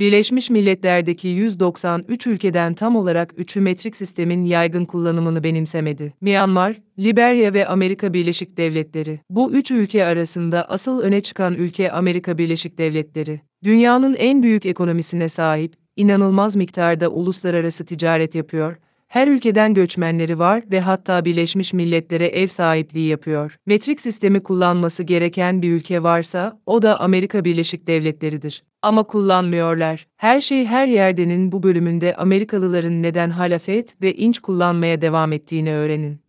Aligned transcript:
Birleşmiş 0.00 0.50
Milletler'deki 0.50 1.28
193 1.28 2.26
ülkeden 2.26 2.74
tam 2.74 2.96
olarak 2.96 3.32
3'ü 3.32 3.60
metrik 3.60 3.96
sistemin 3.96 4.44
yaygın 4.44 4.84
kullanımını 4.84 5.44
benimsemedi. 5.44 6.14
Myanmar, 6.20 6.76
Liberya 6.98 7.54
ve 7.54 7.66
Amerika 7.66 8.14
Birleşik 8.14 8.56
Devletleri. 8.56 9.20
Bu 9.30 9.52
üç 9.52 9.70
ülke 9.70 10.04
arasında 10.04 10.64
asıl 10.70 11.00
öne 11.00 11.20
çıkan 11.20 11.54
ülke 11.54 11.92
Amerika 11.92 12.38
Birleşik 12.38 12.78
Devletleri. 12.78 13.40
Dünyanın 13.64 14.14
en 14.14 14.42
büyük 14.42 14.66
ekonomisine 14.66 15.28
sahip, 15.28 15.76
inanılmaz 15.96 16.56
miktarda 16.56 17.08
uluslararası 17.08 17.84
ticaret 17.84 18.34
yapıyor 18.34 18.76
her 19.08 19.28
ülkeden 19.28 19.74
göçmenleri 19.74 20.38
var 20.38 20.62
ve 20.70 20.80
hatta 20.80 21.24
Birleşmiş 21.24 21.72
Milletler'e 21.72 22.26
ev 22.26 22.46
sahipliği 22.46 23.08
yapıyor. 23.08 23.58
Metrik 23.66 24.00
sistemi 24.00 24.42
kullanması 24.42 25.02
gereken 25.02 25.62
bir 25.62 25.72
ülke 25.72 26.02
varsa 26.02 26.60
o 26.66 26.82
da 26.82 27.00
Amerika 27.00 27.44
Birleşik 27.44 27.86
Devletleri'dir. 27.86 28.62
Ama 28.86 29.02
kullanmıyorlar. 29.02 30.06
Her 30.16 30.40
şey 30.40 30.66
her 30.66 30.86
yerdenin 30.86 31.52
bu 31.52 31.62
bölümünde 31.62 32.16
Amerikalıların 32.16 33.02
neden 33.02 33.30
halafet 33.30 34.02
ve 34.02 34.14
inç 34.14 34.38
kullanmaya 34.38 35.00
devam 35.00 35.32
ettiğini 35.32 35.72
öğrenin. 35.72 36.20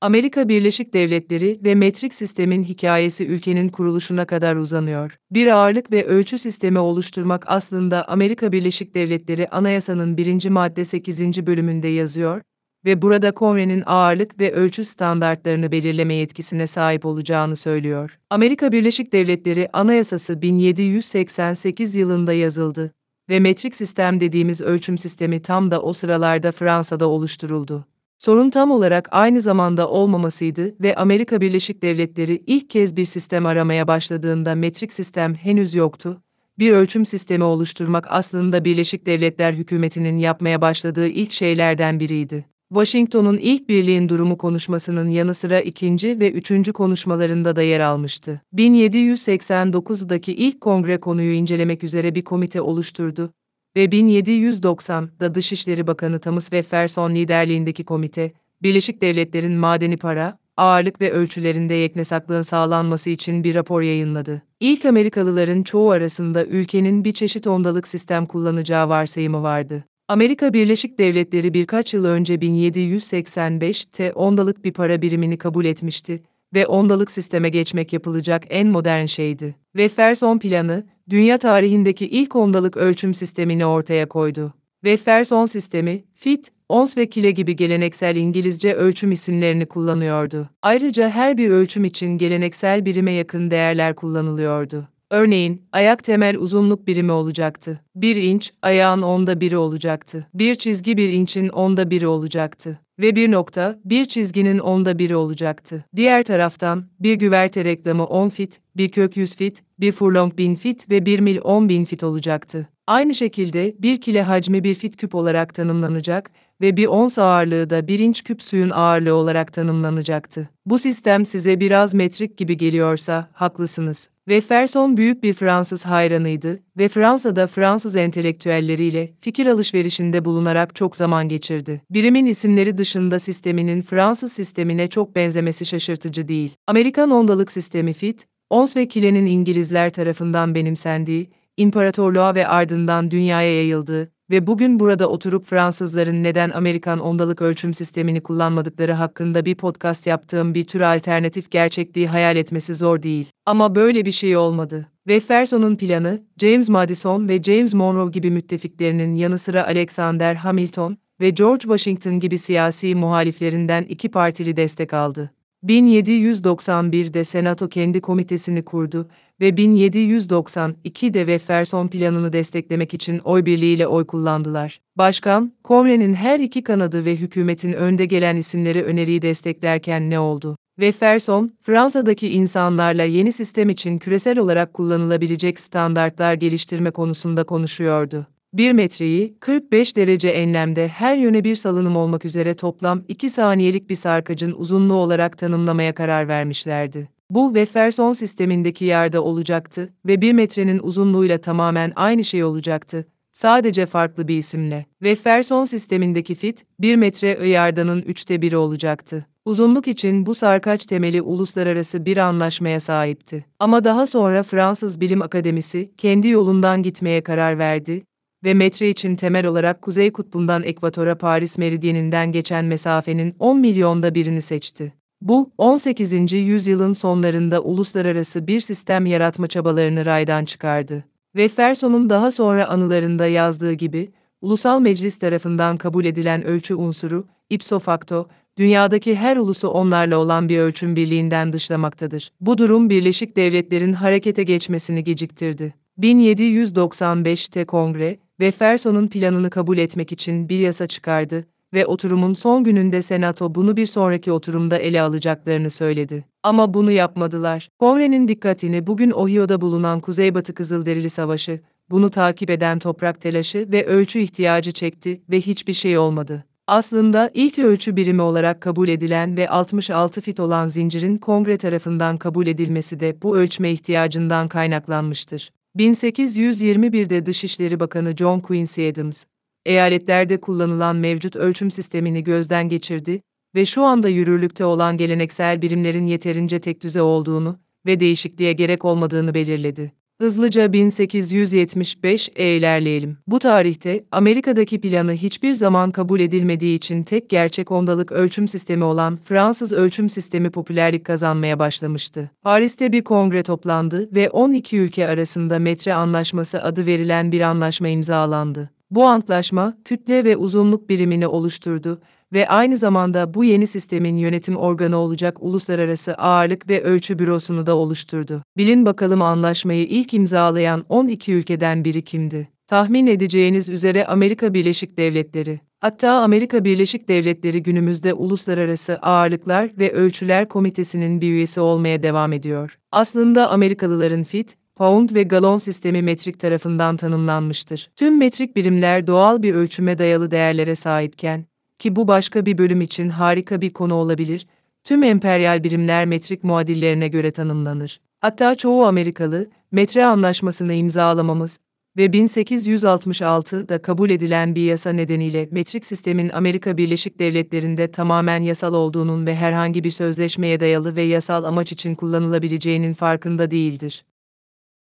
Amerika 0.00 0.48
Birleşik 0.48 0.94
Devletleri 0.94 1.60
ve 1.64 1.74
metrik 1.74 2.14
sistemin 2.14 2.62
hikayesi 2.62 3.26
ülkenin 3.26 3.68
kuruluşuna 3.68 4.24
kadar 4.24 4.56
uzanıyor. 4.56 5.18
Bir 5.30 5.46
ağırlık 5.46 5.92
ve 5.92 6.04
ölçü 6.04 6.38
sistemi 6.38 6.78
oluşturmak 6.78 7.44
aslında 7.46 8.08
Amerika 8.08 8.52
Birleşik 8.52 8.94
Devletleri 8.94 9.48
Anayasa'nın 9.48 10.16
1. 10.16 10.48
madde 10.48 10.84
8. 10.84 11.46
bölümünde 11.46 11.88
yazıyor 11.88 12.40
ve 12.84 13.02
burada 13.02 13.32
kongrenin 13.32 13.82
ağırlık 13.86 14.40
ve 14.40 14.52
ölçü 14.52 14.84
standartlarını 14.84 15.72
belirleme 15.72 16.14
yetkisine 16.14 16.66
sahip 16.66 17.06
olacağını 17.06 17.56
söylüyor. 17.56 18.18
Amerika 18.30 18.72
Birleşik 18.72 19.12
Devletleri 19.12 19.68
Anayasası 19.72 20.42
1788 20.42 21.94
yılında 21.94 22.32
yazıldı 22.32 22.94
ve 23.28 23.40
metrik 23.40 23.76
sistem 23.76 24.20
dediğimiz 24.20 24.60
ölçüm 24.60 24.98
sistemi 24.98 25.42
tam 25.42 25.70
da 25.70 25.82
o 25.82 25.92
sıralarda 25.92 26.52
Fransa'da 26.52 27.08
oluşturuldu. 27.08 27.86
Sorun 28.18 28.50
tam 28.50 28.70
olarak 28.70 29.08
aynı 29.10 29.40
zamanda 29.40 29.88
olmamasıydı 29.88 30.74
ve 30.80 30.94
Amerika 30.96 31.40
Birleşik 31.40 31.82
Devletleri 31.82 32.42
ilk 32.46 32.70
kez 32.70 32.96
bir 32.96 33.04
sistem 33.04 33.46
aramaya 33.46 33.88
başladığında 33.88 34.54
metrik 34.54 34.92
sistem 34.92 35.34
henüz 35.34 35.74
yoktu. 35.74 36.22
Bir 36.58 36.72
ölçüm 36.72 37.06
sistemi 37.06 37.44
oluşturmak 37.44 38.06
aslında 38.10 38.64
Birleşik 38.64 39.06
Devletler 39.06 39.52
hükümetinin 39.52 40.18
yapmaya 40.18 40.60
başladığı 40.60 41.08
ilk 41.08 41.32
şeylerden 41.32 42.00
biriydi. 42.00 42.53
Washington'un 42.74 43.36
ilk 43.36 43.68
birliğin 43.68 44.08
durumu 44.08 44.38
konuşmasının 44.38 45.08
yanı 45.08 45.34
sıra 45.34 45.60
ikinci 45.60 46.20
ve 46.20 46.30
üçüncü 46.30 46.72
konuşmalarında 46.72 47.56
da 47.56 47.62
yer 47.62 47.80
almıştı. 47.80 48.40
1789'daki 48.54 50.34
ilk 50.34 50.60
kongre 50.60 51.00
konuyu 51.00 51.32
incelemek 51.32 51.84
üzere 51.84 52.14
bir 52.14 52.24
komite 52.24 52.60
oluşturdu 52.60 53.32
ve 53.76 53.84
1790'da 53.84 55.34
Dışişleri 55.34 55.86
Bakanı 55.86 56.20
Thomas 56.20 56.50
Jefferson 56.50 57.14
liderliğindeki 57.14 57.84
komite, 57.84 58.32
Birleşik 58.62 59.02
Devletler'in 59.02 59.52
madeni 59.52 59.96
para, 59.96 60.38
ağırlık 60.56 61.00
ve 61.00 61.10
ölçülerinde 61.12 61.74
yeknesaklığın 61.74 62.42
sağlanması 62.42 63.10
için 63.10 63.44
bir 63.44 63.54
rapor 63.54 63.82
yayınladı. 63.82 64.42
İlk 64.60 64.84
Amerikalıların 64.84 65.62
çoğu 65.62 65.90
arasında 65.90 66.44
ülkenin 66.44 67.04
bir 67.04 67.12
çeşit 67.12 67.46
ondalık 67.46 67.88
sistem 67.88 68.26
kullanacağı 68.26 68.88
varsayımı 68.88 69.42
vardı. 69.42 69.84
Amerika 70.08 70.52
Birleşik 70.52 70.98
Devletleri 70.98 71.54
birkaç 71.54 71.94
yıl 71.94 72.04
önce 72.04 72.34
1785'te 72.34 74.12
ondalık 74.12 74.64
bir 74.64 74.72
para 74.72 75.02
birimini 75.02 75.38
kabul 75.38 75.64
etmişti 75.64 76.22
ve 76.54 76.66
ondalık 76.66 77.10
sisteme 77.10 77.48
geçmek 77.48 77.92
yapılacak 77.92 78.44
en 78.50 78.66
modern 78.66 79.04
şeydi. 79.04 79.56
Jefferson 79.76 80.38
planı, 80.38 80.86
dünya 81.10 81.38
tarihindeki 81.38 82.06
ilk 82.06 82.36
ondalık 82.36 82.76
ölçüm 82.76 83.14
sistemini 83.14 83.66
ortaya 83.66 84.08
koydu. 84.08 84.54
Jefferson 84.84 85.46
sistemi, 85.46 86.04
fit, 86.14 86.52
ons 86.68 86.96
ve 86.96 87.06
kile 87.06 87.30
gibi 87.30 87.56
geleneksel 87.56 88.16
İngilizce 88.16 88.74
ölçüm 88.74 89.12
isimlerini 89.12 89.66
kullanıyordu. 89.66 90.48
Ayrıca 90.62 91.08
her 91.08 91.36
bir 91.36 91.50
ölçüm 91.50 91.84
için 91.84 92.18
geleneksel 92.18 92.84
birime 92.84 93.12
yakın 93.12 93.50
değerler 93.50 93.94
kullanılıyordu. 93.94 94.88
Örneğin, 95.14 95.62
ayak 95.72 96.04
temel 96.04 96.36
uzunluk 96.36 96.86
birimi 96.86 97.12
olacaktı. 97.12 97.80
Bir 97.94 98.16
inç, 98.16 98.52
ayağın 98.62 99.02
onda 99.02 99.40
biri 99.40 99.56
olacaktı. 99.56 100.26
Bir 100.34 100.54
çizgi 100.54 100.96
bir 100.96 101.12
inçin 101.12 101.48
onda 101.48 101.90
biri 101.90 102.06
olacaktı 102.06 102.80
ve 102.98 103.16
bir 103.16 103.32
nokta, 103.32 103.78
bir 103.84 104.04
çizginin 104.04 104.58
onda 104.58 104.98
biri 104.98 105.16
olacaktı. 105.16 105.84
Diğer 105.96 106.22
taraftan, 106.22 106.84
bir 107.00 107.14
güverte 107.14 107.64
reklamı 107.64 108.04
10 108.04 108.28
fit, 108.28 108.60
bir 108.76 108.90
kök 108.90 109.16
100 109.16 109.36
fit, 109.36 109.62
bir 109.80 109.92
furlong 109.92 110.38
1000 110.38 110.54
fit 110.54 110.90
ve 110.90 111.06
bir 111.06 111.20
mil 111.20 111.38
10 111.44 111.68
bin 111.68 111.84
fit 111.84 112.04
olacaktı. 112.04 112.68
Aynı 112.86 113.14
şekilde 113.14 113.74
bir 113.78 114.00
kile 114.00 114.22
hacmi 114.22 114.64
bir 114.64 114.74
fit 114.74 114.96
küp 114.96 115.14
olarak 115.14 115.54
tanımlanacak 115.54 116.30
ve 116.60 116.76
bir 116.76 116.86
ons 116.86 117.18
ağırlığı 117.18 117.70
da 117.70 117.88
bir 117.88 117.98
inç 117.98 118.24
küp 118.24 118.42
suyun 118.42 118.70
ağırlığı 118.70 119.14
olarak 119.14 119.52
tanımlanacaktı. 119.52 120.48
Bu 120.66 120.78
sistem 120.78 121.26
size 121.26 121.60
biraz 121.60 121.94
metrik 121.94 122.36
gibi 122.36 122.56
geliyorsa, 122.56 123.28
haklısınız. 123.32 124.08
Ve 124.28 124.40
Ferson 124.40 124.96
büyük 124.96 125.22
bir 125.22 125.32
Fransız 125.32 125.86
hayranıydı 125.86 126.60
ve 126.78 126.88
Fransa'da 126.88 127.46
Fransız 127.46 127.96
entelektüelleriyle 127.96 129.12
fikir 129.20 129.46
alışverişinde 129.46 130.24
bulunarak 130.24 130.74
çok 130.74 130.96
zaman 130.96 131.28
geçirdi. 131.28 131.82
Birimin 131.90 132.26
isimleri 132.26 132.78
dışında 132.78 132.83
sisteminin 133.18 133.82
Fransız 133.82 134.32
sistemine 134.32 134.88
çok 134.88 135.16
benzemesi 135.16 135.66
şaşırtıcı 135.66 136.28
değil. 136.28 136.56
Amerikan 136.66 137.10
ondalık 137.10 137.52
sistemi 137.52 137.92
FIT, 137.92 138.26
Ons 138.50 138.76
ve 138.76 138.88
Kile'nin 138.88 139.26
İngilizler 139.26 139.90
tarafından 139.90 140.54
benimsendiği, 140.54 141.30
imparatorluğa 141.56 142.34
ve 142.34 142.48
ardından 142.48 143.10
dünyaya 143.10 143.54
yayıldığı 143.54 144.14
ve 144.30 144.46
bugün 144.46 144.80
burada 144.80 145.08
oturup 145.08 145.46
Fransızların 145.46 146.22
neden 146.22 146.50
Amerikan 146.50 147.00
ondalık 147.00 147.42
ölçüm 147.42 147.74
sistemini 147.74 148.20
kullanmadıkları 148.20 148.92
hakkında 148.92 149.44
bir 149.44 149.54
podcast 149.54 150.06
yaptığım 150.06 150.54
bir 150.54 150.64
tür 150.64 150.80
alternatif 150.80 151.50
gerçekliği 151.50 152.08
hayal 152.08 152.36
etmesi 152.36 152.74
zor 152.74 153.02
değil. 153.02 153.26
Ama 153.46 153.74
böyle 153.74 154.04
bir 154.04 154.12
şey 154.12 154.36
olmadı. 154.36 154.88
Ve 155.06 155.20
Ferson'un 155.20 155.76
planı, 155.76 156.22
James 156.40 156.68
Madison 156.68 157.28
ve 157.28 157.42
James 157.42 157.74
Monroe 157.74 158.10
gibi 158.10 158.30
müttefiklerinin 158.30 159.14
yanı 159.14 159.38
sıra 159.38 159.66
Alexander 159.66 160.34
Hamilton 160.34 160.96
ve 161.20 161.30
George 161.30 161.60
Washington 161.60 162.20
gibi 162.20 162.38
siyasi 162.38 162.94
muhaliflerinden 162.94 163.82
iki 163.82 164.10
partili 164.10 164.56
destek 164.56 164.94
aldı. 164.94 165.30
1791'de 165.64 167.24
Senato 167.24 167.68
kendi 167.68 168.00
komitesini 168.00 168.64
kurdu 168.64 169.08
ve 169.40 169.48
1792'de 169.48 171.26
Jefferson 171.26 171.88
planını 171.88 172.32
desteklemek 172.32 172.94
için 172.94 173.18
oy 173.18 173.46
birliğiyle 173.46 173.86
oy 173.86 174.06
kullandılar. 174.06 174.80
Başkan, 174.96 175.52
kongrenin 175.64 176.14
her 176.14 176.40
iki 176.40 176.62
kanadı 176.62 177.04
ve 177.04 177.16
hükümetin 177.16 177.72
önde 177.72 178.06
gelen 178.06 178.36
isimleri 178.36 178.82
öneriyi 178.82 179.22
desteklerken 179.22 180.10
ne 180.10 180.18
oldu? 180.18 180.56
Jefferson, 180.78 181.52
Fransa'daki 181.62 182.28
insanlarla 182.28 183.02
yeni 183.02 183.32
sistem 183.32 183.68
için 183.68 183.98
küresel 183.98 184.38
olarak 184.38 184.74
kullanılabilecek 184.74 185.60
standartlar 185.60 186.34
geliştirme 186.34 186.90
konusunda 186.90 187.44
konuşuyordu. 187.44 188.26
1 188.54 188.72
metreyi 188.72 189.36
45 189.40 189.96
derece 189.96 190.28
enlemde 190.28 190.88
her 190.88 191.16
yöne 191.16 191.44
bir 191.44 191.54
salınım 191.54 191.96
olmak 191.96 192.24
üzere 192.24 192.54
toplam 192.54 193.02
2 193.08 193.30
saniyelik 193.30 193.90
bir 193.90 193.94
sarkacın 193.94 194.52
uzunluğu 194.52 194.94
olarak 194.94 195.38
tanımlamaya 195.38 195.94
karar 195.94 196.28
vermişlerdi. 196.28 197.08
Bu 197.30 197.54
Jefferson 197.54 198.12
sistemindeki 198.12 198.84
yerde 198.84 199.18
olacaktı 199.18 199.92
ve 200.06 200.20
1 200.20 200.32
metrenin 200.32 200.78
uzunluğuyla 200.82 201.38
tamamen 201.38 201.92
aynı 201.96 202.24
şey 202.24 202.44
olacaktı. 202.44 203.06
Sadece 203.32 203.86
farklı 203.86 204.28
bir 204.28 204.36
isimle. 204.36 204.86
Jefferson 205.02 205.64
sistemindeki 205.64 206.34
fit, 206.34 206.64
1 206.80 206.96
metre 206.96 207.48
yardanın 207.48 208.02
üçte 208.02 208.42
biri 208.42 208.56
olacaktı. 208.56 209.26
Uzunluk 209.44 209.88
için 209.88 210.26
bu 210.26 210.34
sarkaç 210.34 210.86
temeli 210.86 211.22
uluslararası 211.22 212.06
bir 212.06 212.16
anlaşmaya 212.16 212.80
sahipti. 212.80 213.44
Ama 213.58 213.84
daha 213.84 214.06
sonra 214.06 214.42
Fransız 214.42 215.00
Bilim 215.00 215.22
Akademisi 215.22 215.90
kendi 215.98 216.28
yolundan 216.28 216.82
gitmeye 216.82 217.22
karar 217.22 217.58
verdi 217.58 218.02
ve 218.44 218.54
metre 218.54 218.88
için 218.88 219.16
temel 219.16 219.46
olarak 219.46 219.82
Kuzey 219.82 220.12
Kutbu'ndan 220.12 220.62
Ekvator'a 220.62 221.18
Paris 221.18 221.58
meridyeninden 221.58 222.32
geçen 222.32 222.64
mesafenin 222.64 223.34
10 223.38 223.60
milyonda 223.60 224.14
birini 224.14 224.42
seçti. 224.42 224.92
Bu, 225.20 225.50
18. 225.58 226.32
yüzyılın 226.32 226.92
sonlarında 226.92 227.62
uluslararası 227.62 228.46
bir 228.46 228.60
sistem 228.60 229.06
yaratma 229.06 229.46
çabalarını 229.46 230.06
raydan 230.06 230.44
çıkardı. 230.44 231.04
Ve 231.36 231.48
Ferson'un 231.48 232.10
daha 232.10 232.30
sonra 232.30 232.68
anılarında 232.68 233.26
yazdığı 233.26 233.72
gibi, 233.72 234.12
ulusal 234.40 234.80
meclis 234.80 235.18
tarafından 235.18 235.76
kabul 235.76 236.04
edilen 236.04 236.44
ölçü 236.44 236.74
unsuru, 236.74 237.26
ipso 237.50 237.78
facto, 237.78 238.28
dünyadaki 238.58 239.14
her 239.14 239.36
ulusu 239.36 239.68
onlarla 239.68 240.16
olan 240.18 240.48
bir 240.48 240.58
ölçüm 240.58 240.96
birliğinden 240.96 241.52
dışlamaktadır. 241.52 242.32
Bu 242.40 242.58
durum 242.58 242.90
Birleşik 242.90 243.36
Devletler'in 243.36 243.92
harekete 243.92 244.42
geçmesini 244.42 245.04
geciktirdi. 245.04 245.74
1795'te 245.98 247.64
Kongre, 247.64 248.18
Jefferson'un 248.40 249.08
planını 249.08 249.50
kabul 249.50 249.78
etmek 249.78 250.12
için 250.12 250.48
bir 250.48 250.58
yasa 250.58 250.86
çıkardı 250.86 251.44
ve 251.74 251.86
oturumun 251.86 252.34
son 252.34 252.64
gününde 252.64 253.02
Senato 253.02 253.54
bunu 253.54 253.76
bir 253.76 253.86
sonraki 253.86 254.32
oturumda 254.32 254.78
ele 254.78 255.02
alacaklarını 255.02 255.70
söyledi. 255.70 256.24
Ama 256.42 256.74
bunu 256.74 256.90
yapmadılar. 256.90 257.68
Kongrenin 257.78 258.28
dikkatini 258.28 258.86
bugün 258.86 259.10
Ohio'da 259.10 259.60
bulunan 259.60 260.00
Kuzeybatı 260.00 260.54
Kızılderili 260.54 261.10
Savaşı, 261.10 261.60
bunu 261.90 262.10
takip 262.10 262.50
eden 262.50 262.78
toprak 262.78 263.20
telaşı 263.20 263.72
ve 263.72 263.86
ölçü 263.86 264.18
ihtiyacı 264.18 264.72
çekti 264.72 265.22
ve 265.30 265.40
hiçbir 265.40 265.72
şey 265.72 265.98
olmadı. 265.98 266.44
Aslında 266.66 267.30
ilk 267.34 267.58
ölçü 267.58 267.96
birimi 267.96 268.22
olarak 268.22 268.60
kabul 268.60 268.88
edilen 268.88 269.36
ve 269.36 269.48
66 269.48 270.20
fit 270.20 270.40
olan 270.40 270.68
zincirin 270.68 271.16
kongre 271.18 271.56
tarafından 271.58 272.16
kabul 272.16 272.46
edilmesi 272.46 273.00
de 273.00 273.22
bu 273.22 273.36
ölçme 273.36 273.70
ihtiyacından 273.72 274.48
kaynaklanmıştır. 274.48 275.50
1821'de 275.78 277.26
Dışişleri 277.26 277.80
Bakanı 277.80 278.16
John 278.16 278.40
Quincy 278.40 278.88
Adams, 278.88 279.24
eyaletlerde 279.66 280.40
kullanılan 280.40 280.96
mevcut 280.96 281.36
ölçüm 281.36 281.70
sistemini 281.70 282.24
gözden 282.24 282.68
geçirdi 282.68 283.20
ve 283.54 283.64
şu 283.64 283.82
anda 283.82 284.08
yürürlükte 284.08 284.64
olan 284.64 284.96
geleneksel 284.96 285.62
birimlerin 285.62 286.06
yeterince 286.06 286.60
tekdüze 286.60 287.02
olduğunu 287.02 287.58
ve 287.86 288.00
değişikliğe 288.00 288.52
gerek 288.52 288.84
olmadığını 288.84 289.34
belirledi. 289.34 290.03
Hızlıca 290.24 290.66
1875'e 290.66 292.56
ilerleyelim. 292.56 293.18
Bu 293.26 293.38
tarihte 293.38 294.04
Amerika'daki 294.12 294.80
planı 294.80 295.12
hiçbir 295.12 295.52
zaman 295.52 295.90
kabul 295.90 296.20
edilmediği 296.20 296.76
için 296.76 297.02
tek 297.02 297.30
gerçek 297.30 297.70
ondalık 297.70 298.12
ölçüm 298.12 298.48
sistemi 298.48 298.84
olan 298.84 299.18
Fransız 299.24 299.72
ölçüm 299.72 300.10
sistemi 300.10 300.50
popülerlik 300.50 301.04
kazanmaya 301.04 301.58
başlamıştı. 301.58 302.30
Paris'te 302.42 302.92
bir 302.92 303.04
kongre 303.04 303.42
toplandı 303.42 304.14
ve 304.14 304.30
12 304.30 304.78
ülke 304.78 305.08
arasında 305.08 305.58
metre 305.58 305.94
anlaşması 305.94 306.62
adı 306.62 306.86
verilen 306.86 307.32
bir 307.32 307.40
anlaşma 307.40 307.88
imzalandı. 307.88 308.70
Bu 308.90 309.04
antlaşma, 309.04 309.76
kütle 309.84 310.24
ve 310.24 310.36
uzunluk 310.36 310.88
birimini 310.88 311.26
oluşturdu 311.26 312.00
ve 312.34 312.48
aynı 312.48 312.76
zamanda 312.76 313.34
bu 313.34 313.44
yeni 313.44 313.66
sistemin 313.66 314.16
yönetim 314.16 314.56
organı 314.56 314.96
olacak 314.96 315.36
Uluslararası 315.40 316.14
Ağırlık 316.14 316.68
ve 316.68 316.82
Ölçü 316.82 317.18
Bürosunu 317.18 317.66
da 317.66 317.76
oluşturdu. 317.76 318.42
Bilin 318.56 318.86
bakalım 318.86 319.22
anlaşmayı 319.22 319.86
ilk 319.86 320.14
imzalayan 320.14 320.84
12 320.88 321.32
ülkeden 321.32 321.84
biri 321.84 322.02
kimdi? 322.02 322.48
Tahmin 322.66 323.06
edeceğiniz 323.06 323.68
üzere 323.68 324.06
Amerika 324.06 324.54
Birleşik 324.54 324.98
Devletleri. 324.98 325.60
Hatta 325.80 326.12
Amerika 326.12 326.64
Birleşik 326.64 327.08
Devletleri 327.08 327.62
günümüzde 327.62 328.14
Uluslararası 328.14 328.98
Ağırlıklar 329.02 329.70
ve 329.78 329.92
Ölçüler 329.92 330.48
Komitesi'nin 330.48 331.20
bir 331.20 331.28
üyesi 331.28 331.60
olmaya 331.60 332.02
devam 332.02 332.32
ediyor. 332.32 332.78
Aslında 332.92 333.50
Amerikalıların 333.50 334.22
FIT, 334.22 334.56
pound 334.76 335.14
ve 335.14 335.22
galon 335.22 335.58
sistemi 335.58 336.02
metrik 336.02 336.40
tarafından 336.40 336.96
tanımlanmıştır. 336.96 337.90
Tüm 337.96 338.18
metrik 338.18 338.56
birimler 338.56 339.06
doğal 339.06 339.42
bir 339.42 339.54
ölçüme 339.54 339.98
dayalı 339.98 340.30
değerlere 340.30 340.74
sahipken, 340.74 341.44
ki 341.78 341.96
bu 341.96 342.08
başka 342.08 342.46
bir 342.46 342.58
bölüm 342.58 342.80
için 342.80 343.08
harika 343.08 343.60
bir 343.60 343.72
konu 343.72 343.94
olabilir, 343.94 344.46
tüm 344.84 345.02
emperyal 345.02 345.64
birimler 345.64 346.06
metrik 346.06 346.44
muadillerine 346.44 347.08
göre 347.08 347.30
tanımlanır. 347.30 348.00
Hatta 348.20 348.54
çoğu 348.54 348.84
Amerikalı, 348.84 349.46
metre 349.72 350.04
anlaşmasını 350.04 350.72
imzalamamız 350.72 351.58
ve 351.96 352.06
1866'da 352.06 353.82
kabul 353.82 354.10
edilen 354.10 354.54
bir 354.54 354.62
yasa 354.62 354.92
nedeniyle 354.92 355.48
metrik 355.50 355.86
sistemin 355.86 356.28
Amerika 356.28 356.76
Birleşik 356.76 357.18
Devletleri'nde 357.18 357.90
tamamen 357.90 358.42
yasal 358.42 358.74
olduğunun 358.74 359.26
ve 359.26 359.36
herhangi 359.36 359.84
bir 359.84 359.90
sözleşmeye 359.90 360.60
dayalı 360.60 360.96
ve 360.96 361.02
yasal 361.02 361.44
amaç 361.44 361.72
için 361.72 361.94
kullanılabileceğinin 361.94 362.94
farkında 362.94 363.50
değildir. 363.50 364.04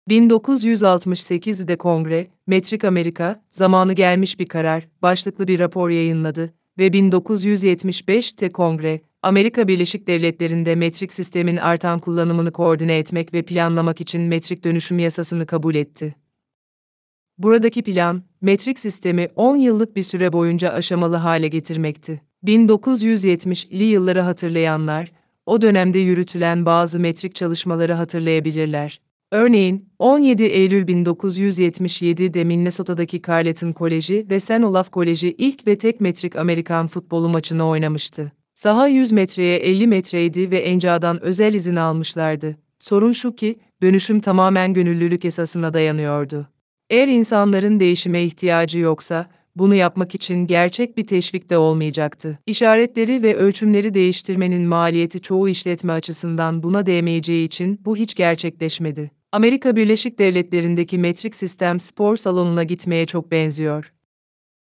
1968'de 0.10 1.78
Kongre, 1.78 2.28
Metrik 2.48 2.84
Amerika, 2.84 3.44
zamanı 3.52 3.94
gelmiş 3.94 4.40
bir 4.40 4.48
karar, 4.48 4.88
başlıklı 5.02 5.48
bir 5.48 5.60
rapor 5.60 5.90
yayınladı 5.90 6.54
ve 6.78 6.88
1975'te 6.88 8.50
Kongre, 8.50 9.02
Amerika 9.22 9.68
Birleşik 9.68 10.08
Devletleri'nde 10.08 10.76
metrik 10.76 11.14
sistemin 11.14 11.58
artan 11.58 12.00
kullanımını 12.00 12.52
koordine 12.52 12.98
etmek 12.98 13.34
ve 13.34 13.42
planlamak 13.42 14.02
için 14.02 14.22
metrik 14.22 14.64
dönüşüm 14.64 15.00
yasasını 15.00 15.46
kabul 15.46 15.76
etti. 15.76 16.16
Buradaki 17.38 17.84
plan, 17.84 18.24
metrik 18.42 18.80
sistemi 18.80 19.28
10 19.36 19.56
yıllık 19.56 19.96
bir 19.96 20.04
süre 20.04 20.34
boyunca 20.34 20.70
aşamalı 20.70 21.16
hale 21.16 21.48
getirmekti. 21.48 22.22
1970'li 22.46 23.84
yılları 23.84 24.22
hatırlayanlar, 24.22 25.12
o 25.46 25.62
dönemde 25.62 26.00
yürütülen 26.00 26.66
bazı 26.66 27.00
metrik 27.00 27.36
çalışmaları 27.36 27.94
hatırlayabilirler. 27.94 29.02
Örneğin, 29.32 29.90
17 30.00 30.44
Eylül 30.44 30.88
1977'de 30.88 32.44
Minnesota'daki 32.44 33.22
Carleton 33.28 33.72
Koleji 33.72 34.26
ve 34.30 34.40
St. 34.40 34.52
Olaf 34.52 34.92
Koleji 34.92 35.36
ilk 35.38 35.68
ve 35.68 35.78
tek 35.78 36.02
metrik 36.02 36.36
Amerikan 36.36 36.88
futbolu 36.88 37.30
maçını 37.30 37.68
oynamıştı. 37.68 38.32
Saha 38.56 38.88
100 38.88 39.12
metreye 39.12 39.58
50 39.58 39.88
metreydi 39.88 40.52
ve 40.52 40.60
Enca'dan 40.60 41.24
özel 41.24 41.54
izin 41.54 41.76
almışlardı. 41.76 42.58
Sorun 42.80 43.12
şu 43.12 43.36
ki, 43.36 43.60
dönüşüm 43.82 44.20
tamamen 44.20 44.74
gönüllülük 44.74 45.26
esasına 45.26 45.74
dayanıyordu. 45.74 46.48
Eğer 46.90 47.08
insanların 47.08 47.80
değişime 47.80 48.24
ihtiyacı 48.24 48.80
yoksa, 48.80 49.28
bunu 49.56 49.76
yapmak 49.76 50.16
için 50.16 50.48
gerçek 50.48 50.98
bir 50.98 51.08
teşvik 51.08 51.50
de 51.50 51.58
olmayacaktı. 51.58 52.40
İşaretleri 52.48 53.24
ve 53.24 53.36
ölçümleri 53.36 53.94
değiştirmenin 53.94 54.68
maliyeti 54.68 55.22
çoğu 55.22 55.50
işletme 55.50 55.94
açısından 55.94 56.64
buna 56.64 56.86
değmeyeceği 56.86 57.46
için 57.46 57.80
bu 57.86 57.98
hiç 57.98 58.16
gerçekleşmedi. 58.16 59.21
Amerika 59.34 59.76
Birleşik 59.76 60.20
Devletleri'ndeki 60.20 60.98
metrik 60.98 61.36
sistem 61.36 61.80
spor 61.80 62.18
salonuna 62.18 62.64
gitmeye 62.64 63.06
çok 63.06 63.32
benziyor. 63.32 63.94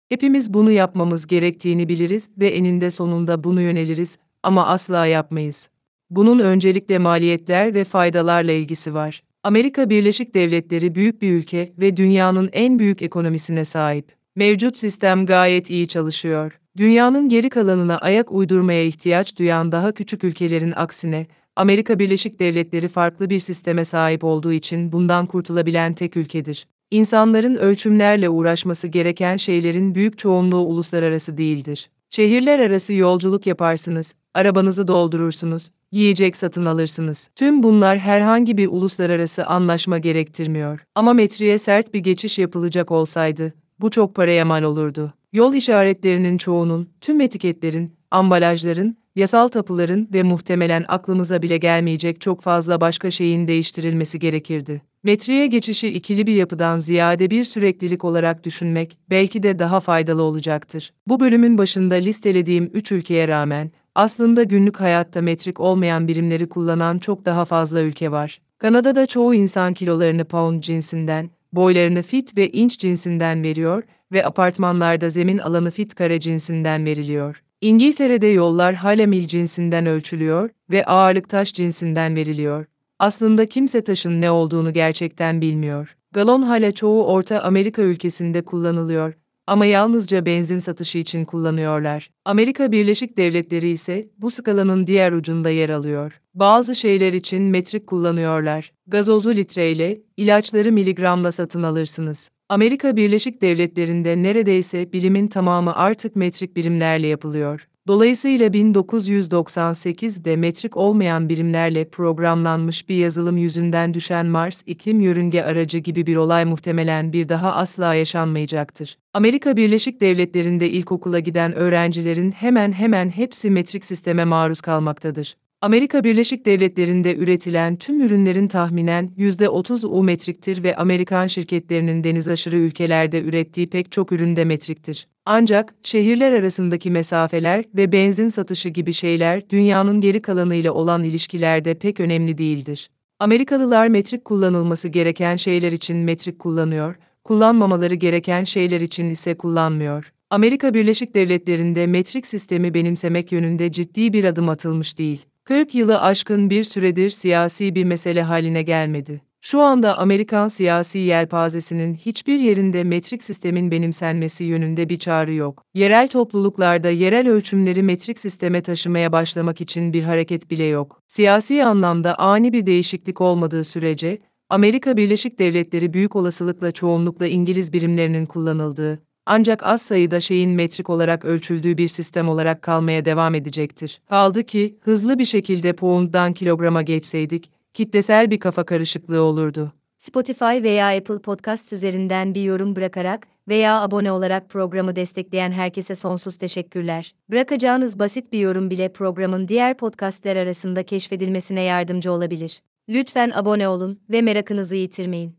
Hepimiz 0.09 0.55
bunu 0.55 0.71
yapmamız 0.71 1.27
gerektiğini 1.27 1.89
biliriz 1.89 2.31
ve 2.39 2.49
eninde 2.49 2.91
sonunda 2.91 3.45
bunu 3.45 3.61
yöneliriz 3.61 4.19
ama 4.43 4.67
asla 4.67 5.07
yapmayız. 5.07 5.69
Bunun 6.11 6.39
öncelikle 6.39 6.99
maliyetler 6.99 7.75
ve 7.75 7.85
faydalarla 7.85 8.53
ilgisi 8.53 8.95
var. 8.95 9.23
Amerika 9.43 9.91
Birleşik 9.91 10.35
Devletleri 10.35 10.95
büyük 10.95 11.23
bir 11.23 11.33
ülke 11.33 11.73
ve 11.79 11.97
dünyanın 11.97 12.51
en 12.53 12.79
büyük 12.79 13.03
ekonomisine 13.03 13.65
sahip. 13.65 14.17
Mevcut 14.37 14.77
sistem 14.77 15.27
gayet 15.27 15.71
iyi 15.71 15.89
çalışıyor. 15.89 16.61
Dünyanın 16.79 17.29
geri 17.29 17.51
kalanına 17.51 17.99
ayak 17.99 18.33
uydurmaya 18.33 18.85
ihtiyaç 18.85 19.39
duyan 19.39 19.73
daha 19.73 19.93
küçük 19.93 20.25
ülkelerin 20.25 20.73
aksine, 20.77 21.27
Amerika 21.57 21.99
Birleşik 21.99 22.39
Devletleri 22.39 22.89
farklı 22.89 23.31
bir 23.31 23.39
sisteme 23.39 23.85
sahip 23.85 24.25
olduğu 24.25 24.53
için 24.53 24.93
bundan 24.93 25.27
kurtulabilen 25.27 25.95
tek 25.95 26.17
ülkedir. 26.17 26.67
İnsanların 26.91 27.55
ölçümlerle 27.55 28.29
uğraşması 28.29 28.89
gereken 28.89 29.37
şeylerin 29.37 29.95
büyük 29.95 30.19
çoğunluğu 30.19 30.61
uluslararası 30.61 31.39
değildir. 31.39 31.91
Şehirler 32.11 32.61
arası 32.61 32.93
yolculuk 32.93 33.47
yaparsınız, 33.47 34.15
arabanızı 34.35 34.89
doldurursunuz, 34.89 35.71
yiyecek 35.93 36.37
satın 36.37 36.65
alırsınız. 36.65 37.29
Tüm 37.37 37.63
bunlar 37.63 37.99
herhangi 37.99 38.57
bir 38.57 38.67
uluslararası 38.67 39.47
anlaşma 39.47 39.99
gerektirmiyor. 39.99 40.81
Ama 40.95 41.13
metriye 41.13 41.59
sert 41.59 41.95
bir 41.95 42.01
geçiş 42.01 42.39
yapılacak 42.39 42.91
olsaydı, 42.91 43.55
bu 43.81 43.91
çok 43.91 44.15
paraya 44.15 44.45
mal 44.45 44.63
olurdu. 44.63 45.18
Yol 45.33 45.55
işaretlerinin 45.55 46.39
çoğunun, 46.39 46.89
tüm 47.01 47.21
etiketlerin, 47.21 47.97
ambalajların, 48.11 48.97
yasal 49.17 49.49
tapuların 49.49 50.09
ve 50.13 50.23
muhtemelen 50.23 50.85
aklımıza 50.89 51.43
bile 51.43 51.59
gelmeyecek 51.59 52.21
çok 52.21 52.41
fazla 52.43 52.81
başka 52.81 53.11
şeyin 53.11 53.49
değiştirilmesi 53.49 54.19
gerekirdi. 54.19 54.83
Metriye 55.03 55.47
geçişi 55.47 55.89
ikili 55.89 56.27
bir 56.27 56.35
yapıdan 56.35 56.79
ziyade 56.79 57.31
bir 57.31 57.45
süreklilik 57.45 58.05
olarak 58.05 58.45
düşünmek 58.45 58.99
belki 59.11 59.43
de 59.43 59.59
daha 59.59 59.81
faydalı 59.81 60.23
olacaktır. 60.23 60.93
Bu 61.07 61.21
bölümün 61.21 61.59
başında 61.59 61.95
listelediğim 61.95 62.71
üç 62.75 62.93
ülkeye 62.93 63.29
rağmen 63.29 63.71
aslında 63.95 64.43
günlük 64.43 64.81
hayatta 64.81 65.23
metrik 65.23 65.61
olmayan 65.61 66.09
birimleri 66.09 66.49
kullanan 66.49 66.99
çok 66.99 67.25
daha 67.25 67.45
fazla 67.45 67.81
ülke 67.81 68.11
var. 68.11 68.41
Kanada'da 68.59 69.07
çoğu 69.07 69.35
insan 69.35 69.75
kilolarını 69.75 70.25
pound 70.25 70.63
cinsinden, 70.63 71.31
boylarını 71.53 72.03
fit 72.03 72.37
ve 72.37 72.51
inç 72.51 72.79
cinsinden 72.79 73.43
veriyor 73.43 73.83
ve 74.13 74.27
apartmanlarda 74.27 75.09
zemin 75.09 75.39
alanı 75.39 75.71
fit 75.71 75.95
kare 75.95 76.21
cinsinden 76.21 76.85
veriliyor. 76.85 77.43
İngiltere'de 77.61 78.27
yollar 78.27 78.75
hala 78.75 79.07
mil 79.07 79.27
cinsinden 79.27 79.87
ölçülüyor 79.87 80.51
ve 80.71 80.85
ağırlık 80.85 81.29
taş 81.29 81.55
cinsinden 81.55 82.17
veriliyor. 82.17 82.67
Aslında 82.99 83.47
kimse 83.47 83.85
taşın 83.85 84.21
ne 84.21 84.31
olduğunu 84.31 84.73
gerçekten 84.73 85.41
bilmiyor. 85.41 85.97
Galon 86.13 86.43
hala 86.43 86.73
çoğu 86.73 87.05
Orta 87.05 87.43
Amerika 87.43 87.83
ülkesinde 87.83 88.43
kullanılıyor 88.43 89.15
ama 89.49 89.67
yalnızca 89.67 90.27
benzin 90.27 90.59
satışı 90.59 90.99
için 90.99 91.25
kullanıyorlar. 91.25 92.11
Amerika 92.25 92.73
Birleşik 92.73 93.17
Devletleri 93.17 93.69
ise 93.69 94.09
bu 94.19 94.31
skalanın 94.31 94.87
diğer 94.87 95.13
ucunda 95.13 95.51
yer 95.51 95.71
alıyor. 95.71 96.21
Bazı 96.35 96.75
şeyler 96.75 97.13
için 97.13 97.43
metrik 97.43 97.87
kullanıyorlar. 97.87 98.73
Gazozu 98.87 99.31
litreyle, 99.31 100.01
ilaçları 100.17 100.73
miligramla 100.73 101.33
satın 101.33 101.63
alırsınız. 101.63 102.31
Amerika 102.51 102.97
Birleşik 102.97 103.43
Devletleri'nde 103.43 104.23
neredeyse 104.23 104.93
bilimin 104.93 105.29
tamamı 105.29 105.77
artık 105.77 106.17
metrik 106.17 106.57
birimlerle 106.57 107.07
yapılıyor. 107.07 107.69
Dolayısıyla 107.87 108.49
1998'de 108.49 110.37
metrik 110.37 110.77
olmayan 110.77 111.29
birimlerle 111.29 111.89
programlanmış 111.89 112.89
bir 112.89 112.97
yazılım 112.97 113.37
yüzünden 113.37 113.95
düşen 113.95 114.27
Mars 114.27 114.63
iklim 114.67 115.01
yörünge 115.01 115.43
aracı 115.43 115.79
gibi 115.79 116.07
bir 116.07 116.17
olay 116.17 116.45
muhtemelen 116.45 117.13
bir 117.13 117.29
daha 117.29 117.55
asla 117.55 117.95
yaşanmayacaktır. 117.95 118.99
Amerika 119.15 119.57
Birleşik 119.57 120.01
Devletleri'nde 120.01 120.71
ilkokula 120.71 121.19
giden 121.19 121.55
öğrencilerin 121.55 122.31
hemen 122.31 122.73
hemen 122.73 123.09
hepsi 123.09 123.51
metrik 123.51 123.85
sisteme 123.85 124.25
maruz 124.25 124.61
kalmaktadır. 124.61 125.37
Amerika 125.61 126.05
Birleşik 126.05 126.47
Devletleri'nde 126.47 127.17
üretilen 127.17 127.77
tüm 127.77 128.01
ürünlerin 128.01 128.49
tahminen 128.49 129.11
%30'u 129.19 130.03
metriktir 130.03 130.63
ve 130.63 130.77
Amerikan 130.77 131.27
şirketlerinin 131.27 132.05
deniz 132.05 132.29
aşırı 132.29 132.57
ülkelerde 132.57 133.23
ürettiği 133.23 133.71
pek 133.71 133.93
çok 133.93 134.13
ürün 134.13 134.37
de 134.37 134.45
metriktir. 134.45 135.09
Ancak 135.27 135.75
şehirler 135.83 136.33
arasındaki 136.33 136.91
mesafeler 136.91 137.65
ve 137.75 137.93
benzin 137.93 138.29
satışı 138.29 138.69
gibi 138.69 138.93
şeyler 138.93 139.51
dünyanın 139.51 140.01
geri 140.01 140.23
kalanıyla 140.23 140.73
olan 140.73 141.05
ilişkilerde 141.05 141.75
pek 141.75 142.01
önemli 142.01 142.39
değildir. 142.39 142.91
Amerikalılar 143.21 143.89
metrik 143.89 144.25
kullanılması 144.25 144.89
gereken 144.89 145.37
şeyler 145.37 145.73
için 145.73 145.97
metrik 145.97 146.39
kullanıyor, 146.39 146.97
kullanmamaları 147.25 147.95
gereken 147.95 148.45
şeyler 148.45 148.81
için 148.81 149.11
ise 149.11 149.35
kullanmıyor. 149.35 150.13
Amerika 150.31 150.75
Birleşik 150.75 151.15
Devletleri'nde 151.15 151.87
metrik 151.87 152.27
sistemi 152.27 152.75
benimsemek 152.75 153.33
yönünde 153.33 153.73
ciddi 153.73 154.13
bir 154.13 154.25
adım 154.25 154.49
atılmış 154.49 154.99
değil. 154.99 155.28
40 155.49 155.75
yılı 155.75 156.01
aşkın 156.01 156.51
bir 156.51 156.65
süredir 156.65 157.11
siyasi 157.11 157.75
bir 157.75 157.85
mesele 157.85 158.23
haline 158.23 158.63
gelmedi. 158.63 159.21
Şu 159.41 159.61
anda 159.61 159.99
Amerikan 159.99 160.49
siyasi 160.49 160.99
yelpazesinin 160.99 161.95
hiçbir 161.95 162.39
yerinde 162.39 162.85
metrik 162.85 163.23
sistemin 163.23 163.71
benimsenmesi 163.71 164.45
yönünde 164.45 164.89
bir 164.89 164.97
çağrı 164.97 165.35
yok. 165.35 165.63
Yerel 165.75 166.09
topluluklarda 166.09 166.91
yerel 166.91 167.29
ölçümleri 167.29 167.83
metrik 167.83 168.19
sisteme 168.19 168.63
taşımaya 168.63 169.13
başlamak 169.13 169.61
için 169.61 169.93
bir 169.93 170.03
hareket 170.03 170.51
bile 170.51 170.65
yok. 170.65 171.03
Siyasi 171.07 171.65
anlamda 171.65 172.19
ani 172.19 172.53
bir 172.53 172.67
değişiklik 172.67 173.21
olmadığı 173.21 173.65
sürece, 173.65 174.19
Amerika 174.51 174.97
Birleşik 174.97 175.39
Devletleri 175.39 175.93
büyük 175.93 176.17
olasılıkla 176.17 176.73
çoğunlukla 176.73 177.27
İngiliz 177.27 177.73
birimlerinin 177.73 178.27
kullanıldığı, 178.27 179.08
ancak 179.29 179.67
az 179.67 179.83
sayıda 179.83 180.21
şeyin 180.21 180.51
metrik 180.51 180.91
olarak 180.91 181.25
ölçüldüğü 181.25 181.79
bir 181.79 181.89
sistem 181.89 182.29
olarak 182.29 182.63
kalmaya 182.63 183.05
devam 183.05 183.35
edecektir. 183.35 184.01
Kaldı 184.09 184.45
ki, 184.45 184.79
hızlı 184.81 185.19
bir 185.19 185.25
şekilde 185.25 185.73
pound'dan 185.73 186.33
kilograma 186.33 186.83
geçseydik, 186.83 187.51
kitlesel 187.75 188.31
bir 188.31 188.41
kafa 188.41 188.65
karışıklığı 188.65 189.23
olurdu. 189.23 189.73
Spotify 189.97 190.45
veya 190.45 190.97
Apple 190.97 191.19
Podcast 191.19 191.73
üzerinden 191.73 192.35
bir 192.35 192.43
yorum 192.43 192.77
bırakarak 192.77 193.27
veya 193.49 193.81
abone 193.81 194.13
olarak 194.13 194.51
programı 194.51 194.97
destekleyen 194.97 195.53
herkese 195.53 195.95
sonsuz 195.95 196.37
teşekkürler. 196.37 197.15
Bırakacağınız 197.31 197.99
basit 197.99 198.33
bir 198.33 198.39
yorum 198.39 198.71
bile 198.71 198.93
programın 198.93 199.49
diğer 199.49 199.77
podcastler 199.77 200.37
arasında 200.37 200.83
keşfedilmesine 200.83 201.63
yardımcı 201.63 202.13
olabilir. 202.13 202.63
Lütfen 202.89 203.31
abone 203.35 203.69
olun 203.69 204.01
ve 204.11 204.23
merakınızı 204.23 204.77
yitirmeyin. 204.77 205.39